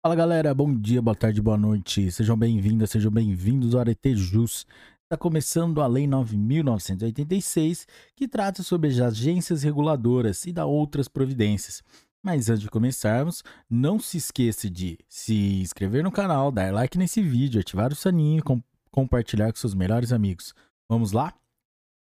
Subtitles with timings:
[0.00, 2.08] Fala galera, bom dia, boa tarde, boa noite.
[2.12, 4.64] Sejam bem-vindas, sejam bem-vindos ao Arete Jus.
[5.02, 11.82] Está começando a Lei 9.986, que trata sobre as agências reguladoras e da outras providências.
[12.22, 17.20] Mas antes de começarmos, não se esqueça de se inscrever no canal, dar like nesse
[17.20, 18.62] vídeo, ativar o sininho e com
[18.92, 20.54] compartilhar com seus melhores amigos.
[20.88, 21.34] Vamos lá?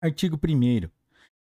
[0.03, 0.89] Artigo 1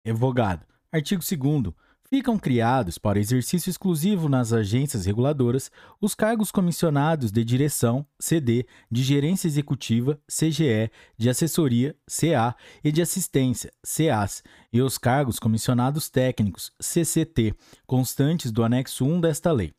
[0.04, 0.66] Revogado.
[0.90, 1.72] Artigo 2
[2.08, 9.02] Ficam criados para exercício exclusivo nas agências reguladoras os cargos comissionados de direção, CD, de
[9.02, 10.88] gerência executiva, CGE,
[11.18, 17.54] de assessoria, CA e de assistência, CAS, e os cargos comissionados técnicos, CCT,
[17.86, 19.74] constantes do anexo 1 desta lei.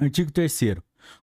[0.00, 0.52] Artigo 3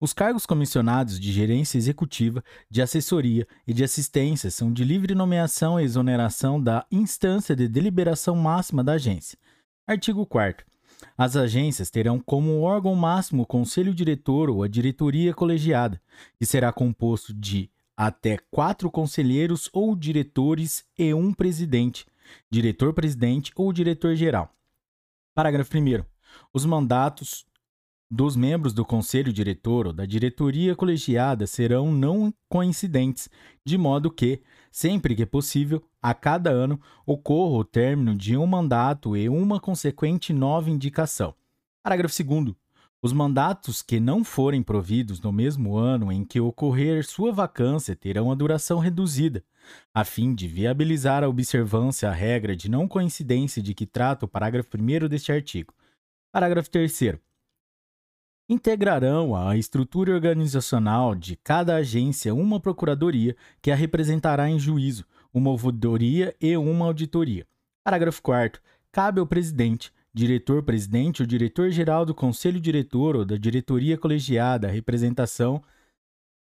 [0.01, 5.79] os cargos comissionados de gerência executiva, de assessoria e de assistência são de livre nomeação
[5.79, 9.39] e exoneração da instância de deliberação máxima da agência.
[9.89, 10.67] Artigo 4.
[11.17, 15.99] As agências terão como órgão máximo o conselho diretor ou a diretoria colegiada,
[16.39, 22.05] que será composto de até quatro conselheiros ou diretores e um presidente,
[22.51, 24.55] diretor-presidente ou diretor-geral.
[25.35, 26.05] Parágrafo 1.
[26.53, 27.47] Os mandatos
[28.11, 33.31] dos membros do conselho diretor ou da diretoria colegiada serão não coincidentes,
[33.65, 39.17] de modo que, sempre que possível, a cada ano ocorra o término de um mandato
[39.17, 41.35] e uma consequente nova indicação.
[41.83, 42.55] Parágrafo 2.
[43.01, 48.33] Os mandatos que não forem providos no mesmo ano em que ocorrer sua vacância terão
[48.33, 49.45] a duração reduzida,
[49.95, 54.29] a fim de viabilizar a observância à regra de não coincidência de que trata o
[54.29, 55.73] parágrafo 1 deste artigo.
[56.33, 57.19] Parágrafo 3
[58.49, 65.51] integrarão a estrutura organizacional de cada agência uma procuradoria que a representará em juízo, uma
[65.51, 67.47] ouvidoria e uma auditoria.
[67.85, 74.67] Parágrafo 4 Cabe ao presidente, diretor-presidente ou diretor-geral do conselho diretor ou da diretoria colegiada
[74.67, 75.63] a representação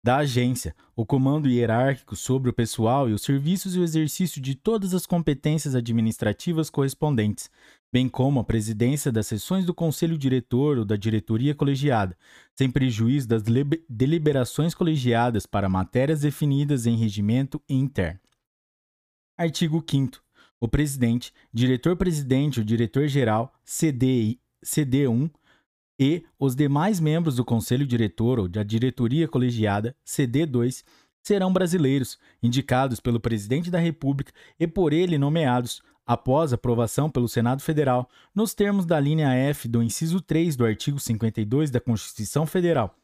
[0.03, 4.53] da agência, o comando hierárquico sobre o pessoal e os serviços e o exercício de
[4.53, 7.49] todas as competências administrativas correspondentes,
[7.91, 12.17] bem como a presidência das sessões do conselho diretor ou da diretoria colegiada,
[12.53, 13.41] sem prejuízo das
[13.87, 18.19] deliberações colegiadas para matérias definidas em regimento interno.
[19.43, 20.21] Artigo 5
[20.57, 25.29] O presidente, diretor-presidente ou diretor-geral, CDI, CD1,
[25.99, 30.85] e os demais membros do conselho diretor ou da diretoria colegiada, CD2,
[31.21, 37.61] serão brasileiros, indicados pelo presidente da República e por ele nomeados, após aprovação pelo Senado
[37.61, 42.95] Federal, nos termos da linha F do inciso 3 do artigo 52 da Constituição Federal,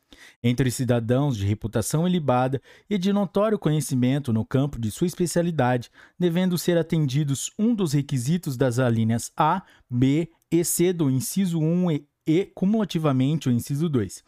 [0.44, 6.58] entre cidadãos de reputação ilibada e de notório conhecimento no campo de sua especialidade, devendo
[6.58, 12.08] ser atendidos um dos requisitos das alíneas A, B e C do inciso 1 e,
[12.26, 14.24] e cumulativamente o inciso 2.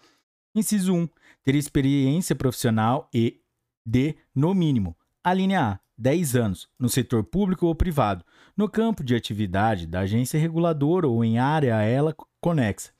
[0.55, 1.09] Inciso 1.
[1.43, 3.39] Ter experiência profissional e
[3.85, 4.95] D, no mínimo.
[5.23, 8.25] A linha A, 10 anos, no setor público ou privado,
[8.57, 12.91] no campo de atividade da agência reguladora ou em área a ela conexa,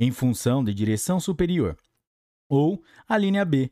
[0.00, 1.76] em função de direção superior.
[2.48, 3.70] Ou a linha B,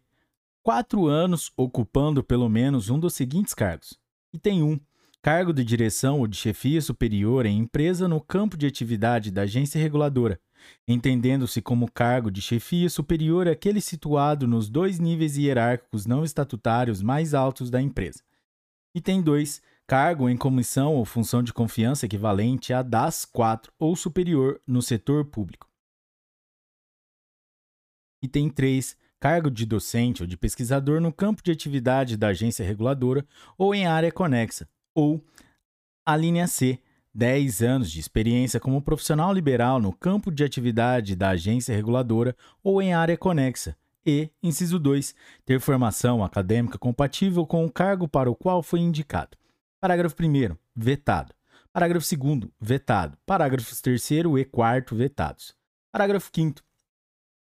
[0.63, 3.99] 4 anos ocupando pelo menos um dos seguintes cargos.
[4.33, 4.81] Item 1.
[5.23, 9.81] Cargo de direção ou de chefia superior em empresa no campo de atividade da agência
[9.81, 10.41] reguladora,
[10.87, 17.33] entendendo-se como cargo de chefia superior aquele situado nos dois níveis hierárquicos não estatutários mais
[17.33, 18.23] altos da empresa.
[18.95, 19.63] Item 2.
[19.87, 25.27] Cargo em comissão ou função de confiança equivalente a das quatro ou superior no setor
[25.27, 25.69] público.
[28.25, 28.97] Item 3.
[29.21, 33.25] Cargo de docente ou de pesquisador no campo de atividade da agência reguladora
[33.57, 34.67] ou em área conexa.
[34.95, 35.23] Ou
[36.07, 36.79] a linha C
[37.15, 42.83] 10 anos de experiência como profissional liberal no campo de atividade da agência reguladora ou
[42.83, 43.77] em área conexa.
[44.07, 45.15] E, inciso 2,
[45.45, 49.37] ter formação acadêmica compatível com o cargo para o qual foi indicado.
[49.81, 50.57] Parágrafo 1.
[50.75, 51.35] Vetado.
[51.73, 52.51] Parágrafo 2.
[52.61, 53.17] Vetado.
[53.25, 55.55] Parágrafos 3 e 4 vetados.
[55.93, 56.63] Parágrafo 5.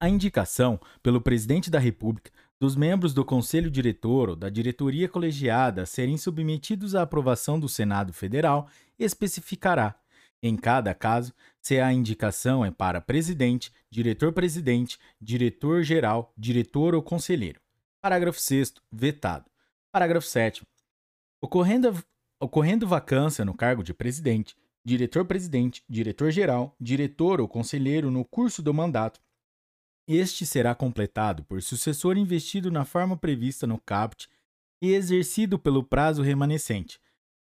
[0.05, 2.31] A indicação pelo Presidente da República
[2.61, 8.13] dos membros do Conselho Diretor ou da diretoria colegiada serem submetidos à aprovação do Senado
[8.13, 8.69] Federal
[8.99, 9.99] especificará,
[10.43, 17.59] em cada caso, se a indicação é para presidente, diretor-presidente, diretor-geral, diretor ou conselheiro.
[18.03, 19.47] Parágrafo 6 vetado.
[19.91, 20.67] Parágrafo 7
[21.41, 22.05] ocorrendo,
[22.39, 24.55] ocorrendo vacância no cargo de presidente,
[24.85, 29.19] diretor-presidente, diretor-geral, diretor ou conselheiro no curso do mandato,
[30.07, 34.29] este será completado por sucessor investido na forma prevista no caput
[34.81, 37.01] e exercido pelo prazo remanescente,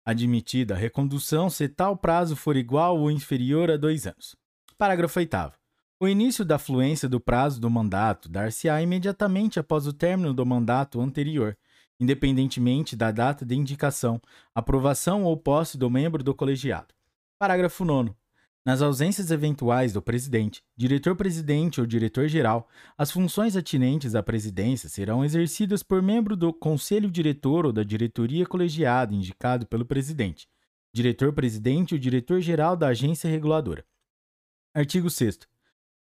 [0.05, 4.34] admitida a recondução se tal prazo for igual ou inferior a dois anos.
[4.76, 5.52] Parágrafo 8.
[6.00, 11.00] O início da fluência do prazo do mandato dar-se-á imediatamente após o término do mandato
[11.00, 11.56] anterior,
[12.00, 14.20] independentemente da data de indicação,
[14.54, 16.94] aprovação ou posse do membro do colegiado.
[17.38, 18.12] Parágrafo 9.
[18.69, 22.69] Nas ausências eventuais do presidente, diretor-presidente ou diretor-geral,
[22.99, 28.44] as funções atinentes à presidência serão exercidas por membro do conselho diretor ou da diretoria
[28.44, 30.47] colegiada indicado pelo presidente,
[30.93, 33.87] diretor-presidente ou diretor-geral da agência reguladora.
[34.75, 35.38] Artigo 6.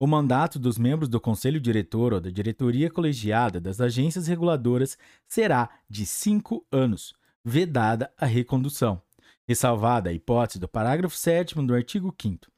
[0.00, 4.98] O mandato dos membros do conselho diretor ou da diretoria colegiada das agências reguladoras
[5.28, 7.14] será de cinco anos,
[7.44, 9.00] vedada a recondução,
[9.46, 12.55] ressalvada a hipótese do parágrafo 7 do artigo 5.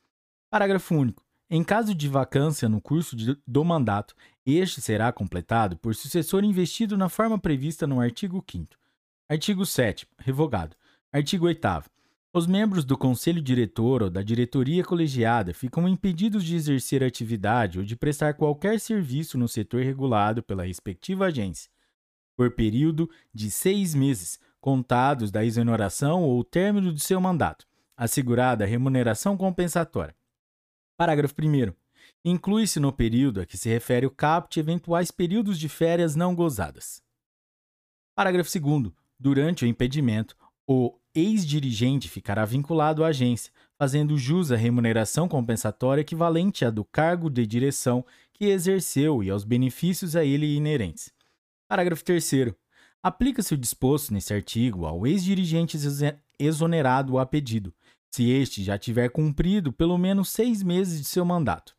[0.51, 1.23] Parágrafo único.
[1.51, 4.15] Em caso de vacância no curso de, do mandato,
[4.47, 8.75] este será completado por sucessor investido na forma prevista no artigo 5.
[9.29, 10.07] Artigo 7.
[10.19, 10.75] Revogado.
[11.13, 11.61] Artigo 8.
[12.33, 17.85] Os membros do conselho diretor ou da diretoria colegiada ficam impedidos de exercer atividade ou
[17.85, 21.71] de prestar qualquer serviço no setor regulado pela respectiva agência,
[22.37, 27.67] por período de seis meses, contados da exoneração ou término de seu mandato,
[27.97, 30.18] assegurada a remuneração compensatória.
[30.99, 31.73] Parágrafo 1.
[32.25, 37.01] Inclui-se no período a que se refere o caput eventuais períodos de férias não gozadas.
[38.17, 38.93] Parágrafo 2.
[39.17, 40.37] Durante o impedimento,
[40.67, 47.31] o ex-dirigente ficará vinculado à agência, fazendo jus à remuneração compensatória equivalente à do cargo
[47.31, 51.13] de direção que exerceu e aos benefícios a ele inerentes.
[51.69, 52.29] Parágrafo 3.
[53.01, 55.79] Aplica-se o disposto nesse artigo ao ex-dirigente
[56.41, 57.73] exonerado a pedido,
[58.11, 61.77] se este já tiver cumprido pelo menos seis meses de seu mandato.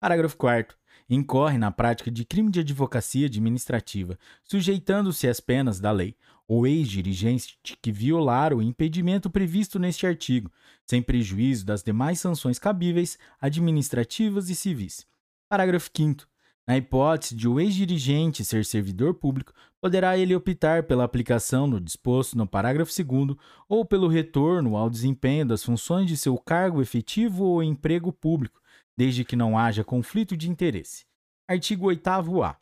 [0.00, 0.76] Parágrafo 4.
[1.08, 6.16] Incorre na prática de crime de advocacia administrativa, sujeitando-se às penas da lei,
[6.46, 10.50] o ex-dirigente que violar o impedimento previsto neste artigo,
[10.86, 15.06] sem prejuízo das demais sanções cabíveis, administrativas e civis.
[15.48, 16.26] Parágrafo 5.
[16.66, 19.52] Na hipótese de o ex-dirigente ser servidor público,
[19.82, 23.36] poderá ele optar pela aplicação no disposto no parágrafo 2
[23.68, 28.62] ou pelo retorno ao desempenho das funções de seu cargo efetivo ou emprego público,
[28.96, 31.04] desde que não haja conflito de interesse.
[31.46, 32.56] Artigo 8a.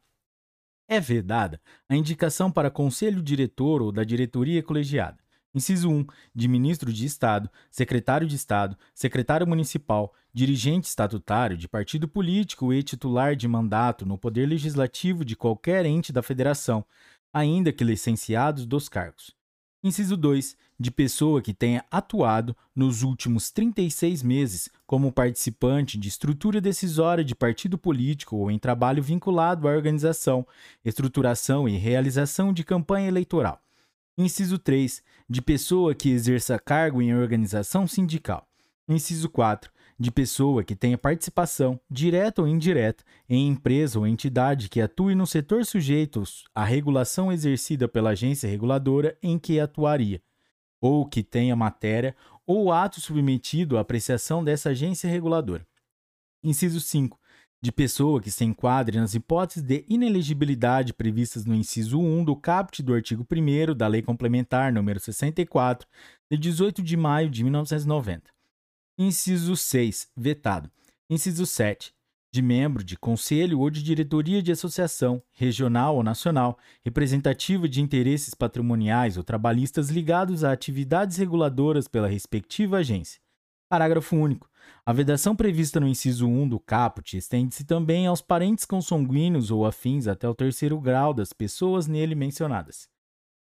[0.88, 5.21] É vedada a indicação para conselho diretor ou da diretoria colegiada.
[5.54, 6.06] Inciso 1.
[6.34, 12.82] De ministro de Estado, secretário de Estado, secretário municipal, dirigente estatutário de partido político e
[12.82, 16.82] titular de mandato no poder legislativo de qualquer ente da federação,
[17.30, 19.36] ainda que licenciados dos cargos.
[19.84, 20.56] Inciso 2.
[20.80, 27.34] De pessoa que tenha atuado nos últimos 36 meses como participante de estrutura decisória de
[27.34, 30.46] partido político ou em trabalho vinculado à organização,
[30.82, 33.62] estruturação e realização de campanha eleitoral
[34.16, 35.02] Inciso 3.
[35.26, 38.46] De pessoa que exerça cargo em organização sindical.
[38.86, 39.72] Inciso 4.
[39.98, 45.26] De pessoa que tenha participação, direta ou indireta, em empresa ou entidade que atue no
[45.26, 46.22] setor sujeito
[46.54, 50.20] à regulação exercida pela agência reguladora em que atuaria,
[50.78, 52.14] ou que tenha matéria
[52.46, 55.66] ou ato submetido à apreciação dessa agência reguladora.
[56.42, 57.18] Inciso 5
[57.62, 62.82] de pessoa que se enquadre nas hipóteses de inelegibilidade previstas no inciso 1 do caput
[62.82, 65.86] do artigo 1 da Lei Complementar nº 64,
[66.28, 68.30] de 18 de maio de 1990.
[68.98, 70.68] Inciso 6, vetado.
[71.08, 71.94] Inciso 7,
[72.32, 78.34] de membro de conselho ou de diretoria de associação, regional ou nacional, representativa de interesses
[78.34, 83.20] patrimoniais ou trabalhistas ligados a atividades reguladoras pela respectiva agência.
[83.68, 84.50] Parágrafo único.
[84.84, 90.06] A vedação prevista no inciso 1 do caput estende-se também aos parentes consanguíneos ou afins
[90.06, 92.88] até o terceiro grau das pessoas nele mencionadas.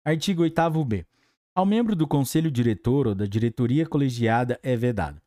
[0.04, 1.06] Artigo 8b.
[1.56, 5.22] Ao membro do conselho diretor ou da diretoria colegiada é vedado.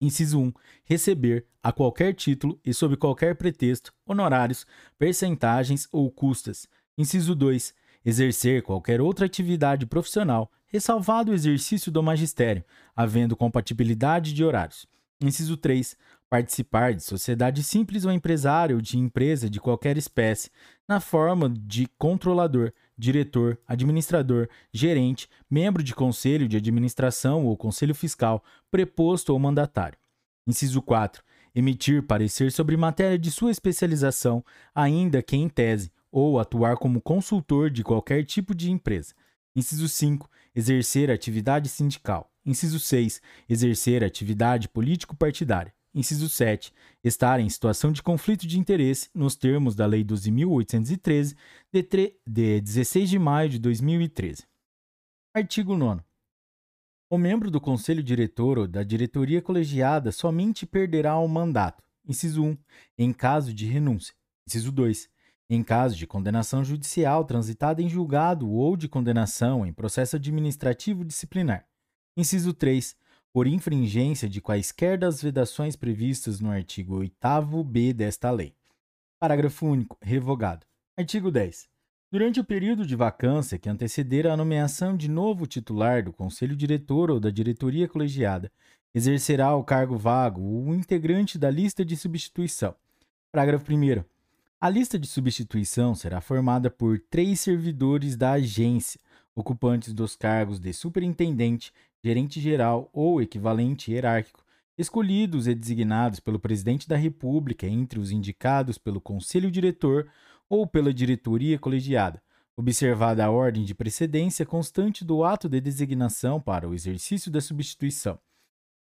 [0.00, 0.52] Inciso 1.
[0.84, 4.66] Receber, a qualquer título e sob qualquer pretexto, honorários,
[4.98, 6.68] percentagens ou custas.
[6.98, 7.72] Inciso 2.
[8.04, 12.64] Exercer qualquer outra atividade profissional, ressalvado o exercício do magistério,
[12.96, 14.88] havendo compatibilidade de horários.
[15.22, 15.96] Inciso 3.
[16.28, 20.50] Participar de sociedade simples ou empresário de empresa de qualquer espécie,
[20.88, 28.42] na forma de controlador, diretor, administrador, gerente, membro de conselho de administração ou conselho fiscal,
[28.70, 29.98] preposto ou mandatário.
[30.46, 31.22] Inciso 4.
[31.54, 34.42] Emitir parecer sobre matéria de sua especialização,
[34.74, 39.14] ainda que em tese, ou atuar como consultor de qualquer tipo de empresa.
[39.54, 40.30] Inciso 5.
[40.54, 42.31] Exercer atividade sindical.
[42.44, 43.20] Inciso 6.
[43.48, 45.72] Exercer atividade político-partidária.
[45.94, 46.72] Inciso 7.
[47.04, 51.36] Estar em situação de conflito de interesse nos termos da Lei 12.813,
[51.70, 51.82] de,
[52.26, 54.44] de 16 de maio de 2013.
[55.34, 56.02] Artigo 9.
[57.10, 62.58] O membro do conselho diretor ou da diretoria colegiada somente perderá o mandato, Inciso 1.
[62.98, 64.14] Em caso de renúncia.
[64.48, 65.10] Inciso 2.
[65.50, 71.68] Em caso de condenação judicial transitada em julgado ou de condenação em processo administrativo disciplinar.
[72.14, 72.94] Inciso 3.
[73.32, 78.54] Por infringência de quaisquer das vedações previstas no artigo 8b desta lei.
[79.18, 79.96] Parágrafo único.
[80.02, 80.66] Revogado.
[80.94, 81.70] Artigo 10.
[82.10, 87.10] Durante o período de vacância que anteceder a nomeação de novo titular do Conselho Diretor
[87.10, 88.52] ou da diretoria colegiada,
[88.94, 92.74] exercerá o cargo vago o integrante da lista de substituição.
[93.32, 94.04] Parágrafo 1.
[94.60, 99.00] A lista de substituição será formada por três servidores da agência,
[99.34, 101.72] ocupantes dos cargos de superintendente,
[102.04, 104.44] gerente-geral ou equivalente hierárquico,
[104.76, 110.10] escolhidos e designados pelo Presidente da República entre os indicados pelo Conselho Diretor
[110.48, 112.22] ou pela diretoria colegiada,
[112.56, 118.18] observada a ordem de precedência constante do ato de designação para o exercício da substituição.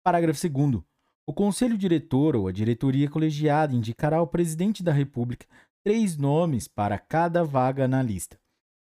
[0.03, 0.83] Parágrafo 2.
[1.25, 5.45] O Conselho Diretor ou a diretoria colegiada indicará ao Presidente da República
[5.83, 8.39] três nomes para cada vaga na lista.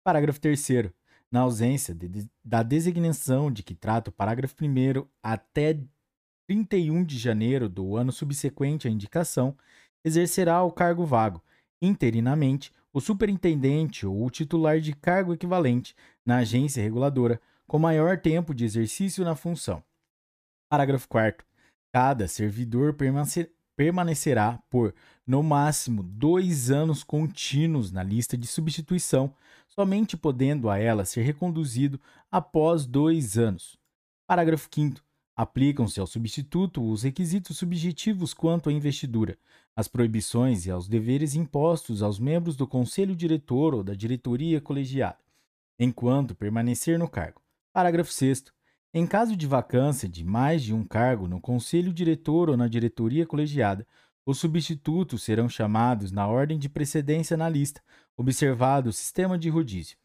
[0.04, 0.92] Parágrafo 3.
[1.32, 5.78] Na ausência de, da designação de que trata o parágrafo 1 até
[6.48, 9.56] 31 de janeiro do ano subsequente à indicação,
[10.04, 11.42] exercerá o cargo vago,
[11.80, 15.94] interinamente, o superintendente ou o titular de cargo equivalente
[16.26, 19.80] na agência reguladora com maior tempo de exercício na função.
[20.68, 21.46] Parágrafo 4.
[21.92, 22.96] Cada servidor
[23.76, 24.92] permanecerá por,
[25.30, 29.32] no máximo, dois anos contínuos na lista de substituição,
[29.68, 33.78] somente podendo a ela ser reconduzido após dois anos.
[34.26, 35.00] Parágrafo 5.
[35.36, 39.38] Aplicam-se ao substituto os requisitos subjetivos quanto à investidura,
[39.76, 45.18] às proibições e aos deveres impostos aos membros do conselho diretor ou da diretoria colegiada,
[45.78, 47.40] enquanto permanecer no cargo.
[47.72, 48.46] Parágrafo 6.
[48.92, 53.24] Em caso de vacância de mais de um cargo no conselho diretor ou na diretoria
[53.24, 53.86] colegiada,
[54.30, 57.82] os substitutos serão chamados na ordem de precedência na lista,
[58.16, 59.96] observado o sistema de rodízio.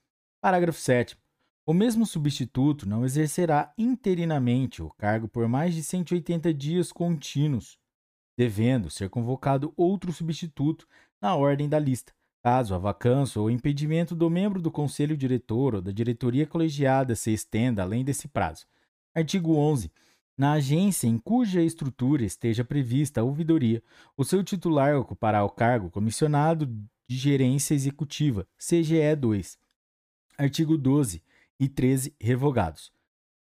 [0.42, 1.16] Parágrafo 7.
[1.64, 7.78] O mesmo substituto não exercerá interinamente o cargo por mais de 180 dias contínuos,
[8.36, 10.88] devendo ser convocado outro substituto
[11.22, 12.12] na ordem da lista,
[12.44, 17.32] caso a vacância ou impedimento do membro do conselho diretor ou da diretoria colegiada se
[17.32, 18.66] estenda além desse prazo.
[19.14, 19.92] Artigo 11.
[20.38, 23.82] Na agência em cuja estrutura esteja prevista a ouvidoria,
[24.18, 26.66] o seu titular ocupará o cargo comissionado
[27.08, 29.58] de gerência executiva, CGE 2.
[30.38, 31.24] Artigo 12
[31.58, 32.92] e 13 revogados.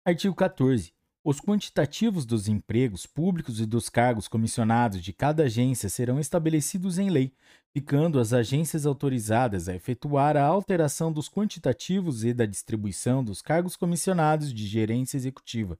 [0.05, 0.93] Artigo 14.
[1.23, 7.09] Os quantitativos dos empregos públicos e dos cargos comissionados de cada agência serão estabelecidos em
[7.09, 7.33] lei,
[7.73, 13.75] ficando as agências autorizadas a efetuar a alteração dos quantitativos e da distribuição dos cargos
[13.75, 15.77] comissionados de gerência executiva,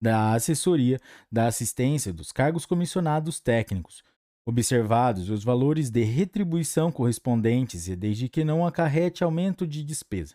[0.00, 1.00] da assessoria,
[1.30, 4.02] da assistência dos cargos comissionados técnicos,
[4.46, 10.34] observados os valores de retribuição correspondentes e desde que não acarrete aumento de despesa.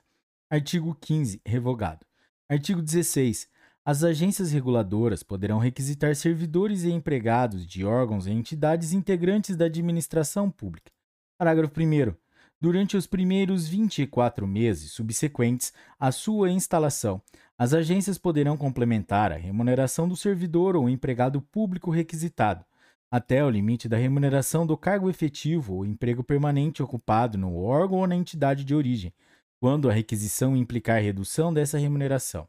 [0.50, 2.06] Artigo 15, revogado.
[2.50, 3.48] Artigo 16.
[3.86, 10.52] As agências reguladoras poderão requisitar servidores e empregados de órgãos e entidades integrantes da administração
[10.52, 10.92] pública.
[11.38, 12.14] Parágrafo 1.
[12.60, 17.20] Durante os primeiros 24 meses subsequentes à sua instalação,
[17.62, 22.66] as agências poderão complementar a remuneração do servidor ou empregado público requisitado,
[23.12, 28.08] até o limite da remuneração do cargo efetivo ou emprego permanente ocupado no órgão ou
[28.08, 29.14] na entidade de origem,
[29.60, 32.48] quando a requisição implicar redução dessa remuneração.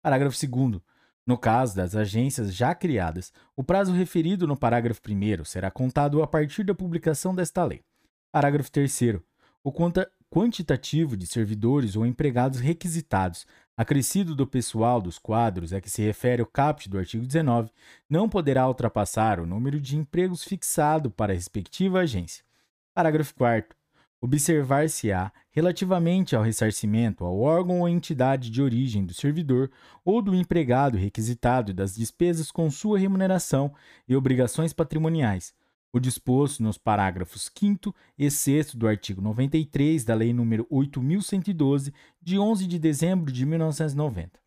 [0.00, 0.80] Parágrafo 2.
[1.26, 6.28] No caso das agências já criadas, o prazo referido no parágrafo 1 será contado a
[6.28, 7.82] partir da publicação desta lei.
[8.30, 9.16] Parágrafo 3.
[9.64, 9.72] O
[10.30, 13.46] quantitativo de servidores ou empregados requisitados,
[13.76, 17.70] acrescido do pessoal dos quadros a que se refere o caput do artigo 19,
[18.08, 22.44] não poderá ultrapassar o número de empregos fixado para a respectiva agência.
[22.94, 23.76] Parágrafo 4.
[24.20, 29.70] Observar-se-á, relativamente ao ressarcimento ao órgão ou entidade de origem do servidor
[30.04, 33.74] ou do empregado requisitado das despesas com sua remuneração
[34.08, 35.52] e obrigações patrimoniais,
[35.94, 42.36] o disposto nos parágrafos 5 e 6 do artigo 93 da Lei nº 8.112, de
[42.36, 44.40] 11 de dezembro de 1990.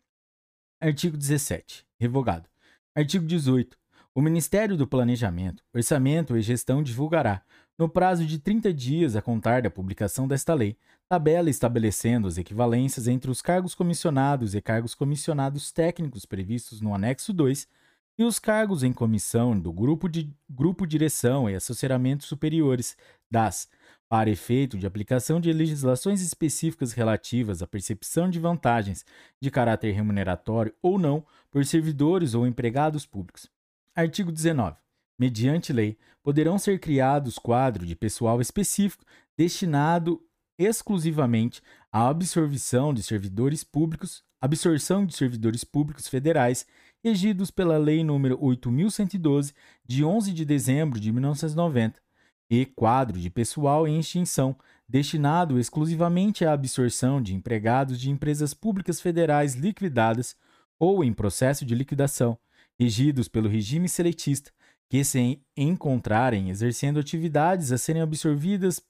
[0.82, 1.86] Artigo 17.
[1.98, 2.50] Revogado.
[2.94, 3.78] Artigo 18.
[4.14, 7.42] O Ministério do Planejamento, Orçamento e Gestão divulgará,
[7.78, 10.76] no prazo de 30 dias a contar da publicação desta lei,
[11.08, 17.32] tabela estabelecendo as equivalências entre os cargos comissionados e cargos comissionados técnicos previstos no anexo
[17.32, 17.70] 2
[18.18, 22.98] e os cargos em comissão do grupo de grupo direção e assessoramentos superiores
[23.30, 23.70] das
[24.10, 29.06] para efeito de aplicação de legislações específicas relativas à percepção de vantagens
[29.40, 33.50] de caráter remuneratório ou não por servidores ou empregados públicos.
[33.96, 34.78] Artigo 19.
[35.20, 39.04] mediante lei, poderão ser criados quadros de pessoal específico
[39.36, 40.22] destinado
[40.58, 46.66] exclusivamente à absorção de servidores públicos, absorção de servidores públicos federais
[47.04, 49.54] regidos pela Lei nº 8112
[49.86, 52.02] de 11 de dezembro de 1990
[52.50, 59.02] e quadro de pessoal em extinção destinado exclusivamente à absorção de empregados de empresas públicas
[59.02, 60.36] federais liquidadas
[60.80, 62.38] ou em processo de liquidação,
[62.80, 64.52] regidos pelo regime seletista,
[64.90, 68.82] que se encontrarem exercendo atividades a serem absorvidas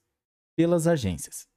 [0.56, 1.48] pelas agências.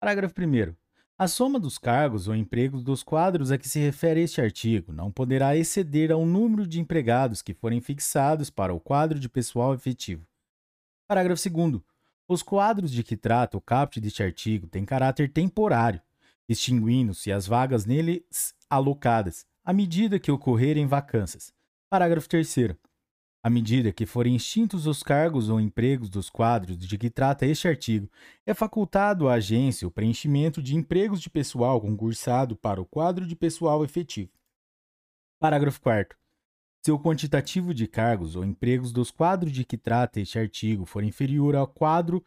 [0.00, 0.87] Parágrafo 1.
[1.20, 5.10] A soma dos cargos ou empregos dos quadros a que se refere este artigo não
[5.10, 10.24] poderá exceder ao número de empregados que forem fixados para o quadro de pessoal efetivo.
[11.08, 11.82] Parágrafo 2.
[12.28, 16.00] Os quadros de que trata o caput deste artigo têm caráter temporário,
[16.48, 21.52] extinguindo-se as vagas neles alocadas, à medida que ocorrerem vacâncias.
[21.90, 22.76] Parágrafo 3.
[23.40, 27.68] À medida que forem extintos os cargos ou empregos dos quadros de que trata este
[27.68, 28.10] artigo,
[28.44, 33.36] é facultado à agência o preenchimento de empregos de pessoal concursado para o quadro de
[33.36, 34.32] pessoal efetivo.
[35.38, 36.18] Parágrafo 4.
[36.84, 41.04] Se o quantitativo de cargos ou empregos dos quadros de que trata este artigo for
[41.04, 42.24] inferior ao quadro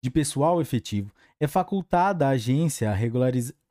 [0.00, 2.94] de pessoal efetivo, é facultada à agência a,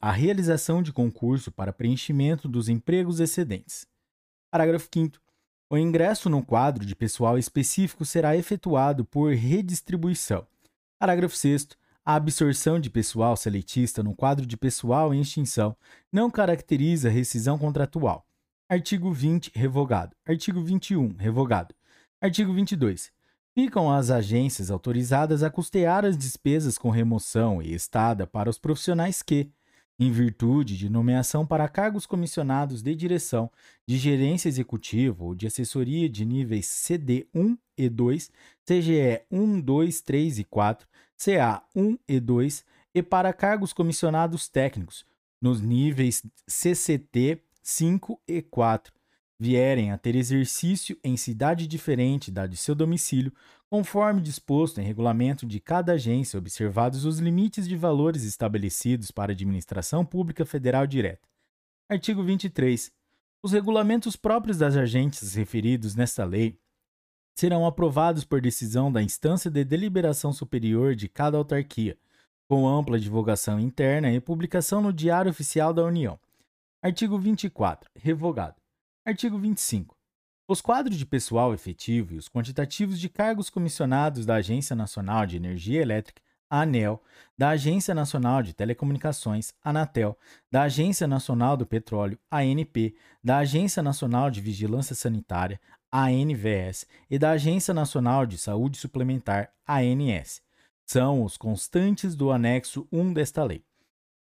[0.01, 3.87] a realização de concurso para preenchimento dos empregos excedentes.
[4.51, 5.30] Parágrafo 5.
[5.71, 10.45] O ingresso no quadro de pessoal específico será efetuado por redistribuição.
[10.99, 11.69] Parágrafo 6.
[12.03, 15.73] A absorção de pessoal seletista no quadro de pessoal em extinção
[16.11, 18.27] não caracteriza rescisão contratual.
[18.67, 20.13] Artigo 20, revogado.
[20.27, 21.73] Artigo 21, revogado.
[22.19, 23.09] Artigo 22.
[23.55, 29.21] Ficam as agências autorizadas a custear as despesas com remoção e estada para os profissionais
[29.21, 29.49] que,
[30.01, 33.51] em virtude de nomeação para cargos comissionados de direção,
[33.85, 38.31] de gerência executiva ou de assessoria de níveis CD1 e 2,
[38.65, 40.87] CGE 1, 2, 3 e 4,
[41.23, 45.05] CA 1 e 2 e para cargos comissionados técnicos,
[45.39, 48.91] nos níveis CCT 5 e 4,
[49.41, 53.33] vierem a ter exercício em cidade diferente da de seu domicílio,
[53.71, 59.33] conforme disposto em regulamento de cada agência, observados os limites de valores estabelecidos para a
[59.33, 61.27] administração pública federal direta.
[61.89, 62.91] Artigo 23.
[63.41, 66.59] Os regulamentos próprios das agências referidos nesta lei
[67.35, 71.97] serão aprovados por decisão da instância de deliberação superior de cada autarquia,
[72.47, 76.19] com ampla divulgação interna e publicação no Diário Oficial da União.
[76.83, 77.89] Artigo 24.
[77.95, 78.60] Revogado.
[79.03, 79.95] Artigo 25.
[80.47, 85.37] Os quadros de pessoal efetivo e os quantitativos de cargos comissionados da Agência Nacional de
[85.37, 87.01] Energia Elétrica, ANEL,
[87.35, 90.15] da Agência Nacional de Telecomunicações, ANATEL,
[90.51, 95.59] da Agência Nacional do Petróleo, ANP, da Agência Nacional de Vigilância Sanitária,
[95.91, 100.43] ANVS, e da Agência Nacional de Saúde Suplementar, ANS.
[100.85, 103.65] São os constantes do anexo 1 desta lei.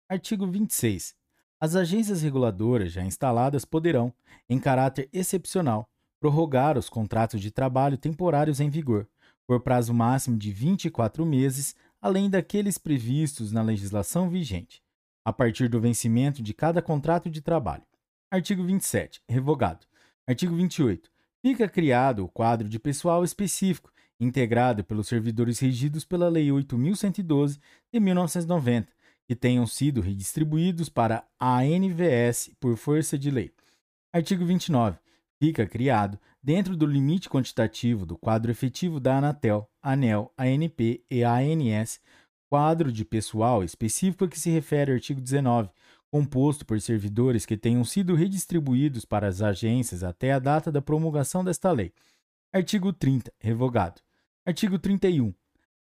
[0.09, 1.18] Artigo 26.
[1.61, 4.13] As agências reguladoras já instaladas poderão,
[4.49, 5.91] em caráter excepcional,
[6.21, 9.09] prorrogar os contratos de trabalho temporários em vigor,
[9.47, 14.83] por prazo máximo de 24 meses, além daqueles previstos na legislação vigente,
[15.25, 17.83] a partir do vencimento de cada contrato de trabalho.
[18.31, 19.23] Artigo 27.
[19.29, 19.87] Revogado.
[20.27, 21.11] Artigo 28.
[21.43, 23.91] Fica criado o quadro de pessoal específico,
[24.21, 27.59] integrado pelos servidores regidos pela Lei 8.112
[27.93, 28.93] de 1990,
[29.29, 33.53] que tenham sido redistribuídos para a ANVS por força de lei.
[34.11, 34.99] Artigo 29
[35.39, 42.01] fica criado dentro do limite quantitativo do quadro efetivo da Anatel, ANEL, ANP e ANS,
[42.49, 45.69] quadro de pessoal específico a que se refere o artigo 19,
[46.11, 51.45] composto por servidores que tenham sido redistribuídos para as agências até a data da promulgação
[51.45, 51.93] desta lei.
[52.51, 54.01] Artigo 30, revogado.
[54.47, 55.35] Artigo 31.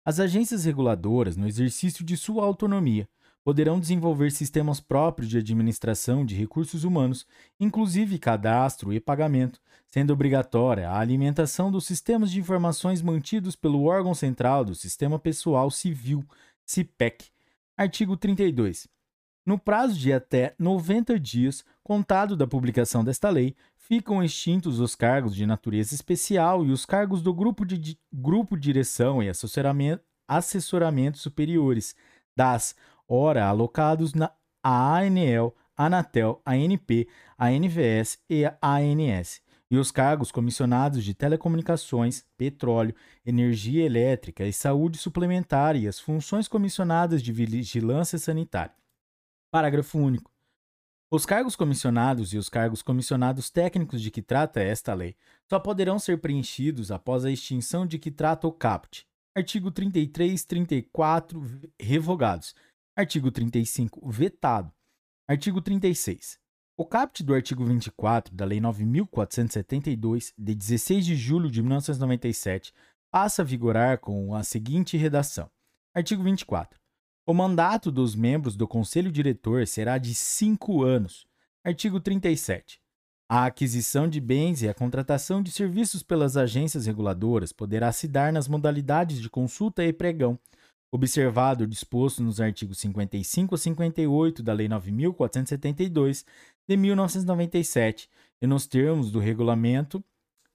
[0.03, 3.07] As agências reguladoras, no exercício de sua autonomia,
[3.47, 7.25] poderão desenvolver sistemas próprios de administração de recursos humanos,
[7.57, 14.13] inclusive cadastro e pagamento, sendo obrigatória a alimentação dos sistemas de informações mantidos pelo órgão
[14.13, 16.25] central do Sistema Pessoal Civil,
[16.65, 17.29] CIPEC.
[17.77, 18.85] Artigo 32.
[19.45, 25.33] No prazo de até 90 dias, contado da publicação desta lei, ficam extintos os cargos
[25.33, 31.95] de natureza especial e os cargos do grupo de grupo direção e assessoramento, assessoramento superiores
[32.35, 32.75] das
[33.07, 34.31] ora alocados na
[34.63, 44.45] ANEL, Anatel, ANP, ANVS e ANS, e os cargos comissionados de telecomunicações, petróleo, energia elétrica
[44.45, 48.75] e saúde suplementar e as funções comissionadas de vigilância sanitária.
[49.51, 50.31] Parágrafo único.
[51.09, 55.15] Os cargos comissionados e os cargos comissionados técnicos de que trata esta lei
[55.49, 59.07] só poderão ser preenchidos após a extinção de que trata o CAPT.
[59.33, 62.53] Artigo 33, 34, revogados.
[62.97, 64.73] Artigo 35, vetado.
[65.27, 66.39] Artigo 36.
[66.75, 72.73] O caput do artigo 24 da Lei 9.472, de 16 de julho de 1997,
[73.11, 75.47] passa a vigorar com a seguinte redação:
[75.93, 76.79] Artigo 24.
[77.23, 81.27] O mandato dos membros do Conselho Diretor será de cinco anos.
[81.63, 82.81] Artigo 37.
[83.29, 88.33] A aquisição de bens e a contratação de serviços pelas agências reguladoras poderá se dar
[88.33, 90.39] nas modalidades de consulta e pregão,
[90.91, 96.25] observado o disposto nos artigos 55 a 58 da Lei 9472
[96.67, 98.09] de 1997
[98.41, 100.03] e nos termos do regulamento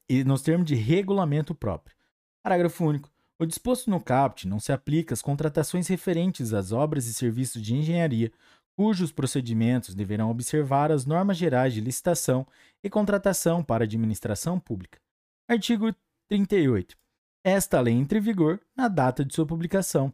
[0.09, 1.97] e nos termos de regulamento próprio.
[2.43, 3.11] Parágrafo único.
[3.39, 7.75] O disposto no CAPT não se aplica às contratações referentes às obras e serviços de
[7.75, 8.31] engenharia,
[8.77, 12.47] cujos procedimentos deverão observar as normas gerais de licitação
[12.83, 15.01] e contratação para administração pública.
[15.49, 15.95] Artigo
[16.29, 16.97] 38.
[17.45, 20.13] Esta lei entra em vigor na data de sua publicação.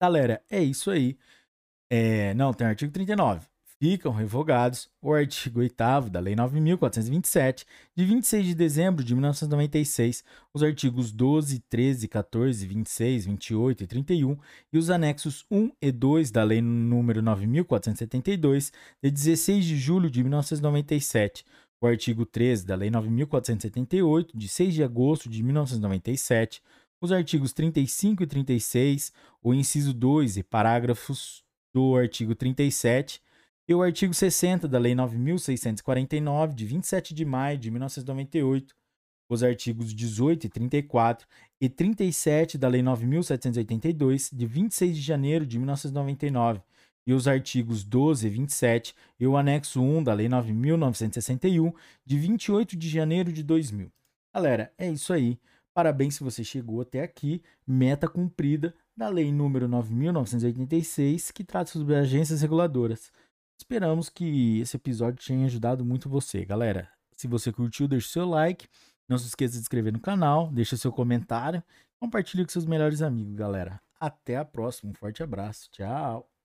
[0.00, 1.18] Galera, é isso aí.
[1.90, 5.74] É, não, tem o artigo 39 ficam revogados o artigo 8
[6.10, 7.64] da Lei 9.427,
[7.96, 14.36] de 26 de dezembro de 1996, os artigos 12, 13, 14, 26, 28 e 31
[14.70, 18.70] e os anexos 1 e 2 da Lei nº 9.472,
[19.02, 21.46] de 16 de julho de 1997,
[21.80, 26.62] o artigo 13 da Lei 9.478, de 6 de agosto de 1997,
[27.00, 33.22] os artigos 35 e 36, o inciso 2 e parágrafos do artigo 37
[33.66, 38.74] e o artigo 60 da Lei 9.649, de 27 de maio de 1998,
[39.28, 41.26] os artigos 18 e 34
[41.60, 46.60] e 37 da Lei 9.782, de 26 de janeiro de 1999,
[47.06, 51.72] e os artigos 12 e 27 e o anexo 1 da Lei 9.961,
[52.04, 53.90] de 28 de janeiro de 2000.
[54.34, 55.38] Galera, é isso aí.
[55.80, 57.42] Parabéns se você chegou até aqui.
[57.66, 63.10] Meta cumprida da Lei número 9.986, que trata sobre agências reguladoras.
[63.58, 66.86] Esperamos que esse episódio tenha ajudado muito você, galera.
[67.16, 68.68] Se você curtiu, deixe seu like.
[69.08, 71.62] Não se esqueça de se inscrever no canal, deixe seu comentário,
[71.98, 73.80] compartilhe com seus melhores amigos, galera.
[73.98, 76.39] Até a próxima, um forte abraço, tchau!